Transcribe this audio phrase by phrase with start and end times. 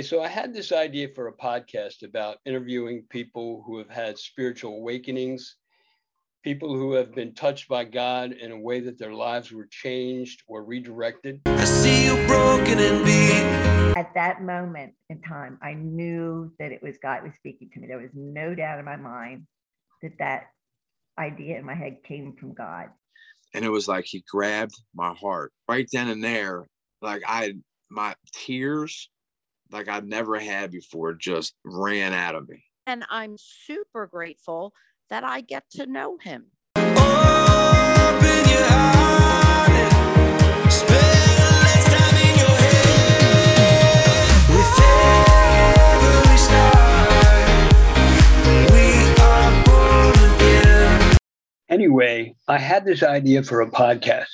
[0.00, 4.74] So I had this idea for a podcast about interviewing people who have had spiritual
[4.76, 5.56] awakenings,
[6.42, 10.42] people who have been touched by God in a way that their lives were changed
[10.48, 11.40] or redirected.
[11.46, 13.96] I see you broken and beat.
[13.96, 17.86] At that moment in time, I knew that it was God was speaking to me.
[17.86, 19.46] There was no doubt in my mind
[20.02, 20.46] that that
[21.18, 22.88] idea in my head came from God.
[23.54, 26.66] and it was like he grabbed my heart right then and there
[27.02, 27.52] like i
[27.90, 29.10] my tears
[29.72, 34.72] like i'd never had before just ran out of me And I'm super grateful
[35.10, 36.46] that I get to know him.
[36.76, 36.90] Open
[38.50, 42.86] your heart and spend less time in your head.
[44.50, 44.72] With
[46.02, 47.12] every star,
[48.72, 48.86] we
[49.22, 51.16] are born again.
[51.68, 54.26] Anyway, I had this idea for a podcast,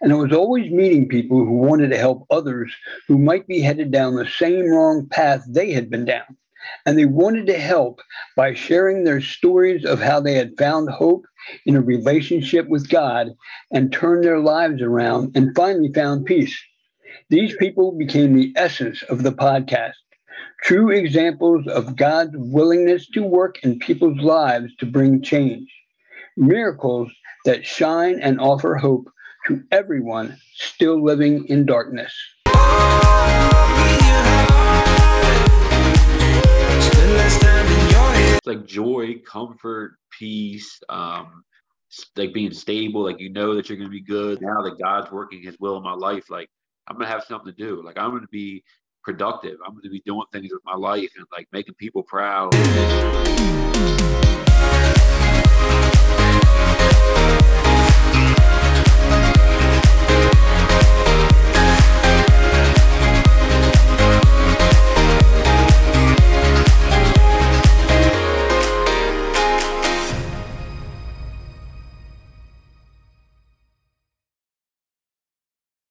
[0.00, 2.72] and I was always meeting people who wanted to help others
[3.08, 6.36] who might be headed down the same wrong path they had been down.
[6.84, 8.00] And they wanted to help
[8.36, 11.24] by sharing their stories of how they had found hope
[11.64, 13.28] in a relationship with God
[13.70, 16.56] and turned their lives around and finally found peace.
[17.30, 19.94] These people became the essence of the podcast,
[20.62, 25.68] true examples of God's willingness to work in people's lives to bring change
[26.36, 27.10] miracles
[27.44, 29.08] that shine and offer hope
[29.46, 32.12] to everyone still living in darkness.
[38.36, 41.44] It's like joy, comfort, peace, um,
[42.16, 44.40] like being stable, like you know that you're gonna be good.
[44.42, 46.50] Now that God's working his will in my life, like
[46.88, 47.82] I'm gonna have something to do.
[47.84, 48.64] Like I'm gonna be
[49.04, 49.58] productive.
[49.64, 52.52] I'm gonna be doing things with my life and like making people proud.